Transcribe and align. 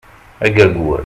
Agergur 0.45 0.99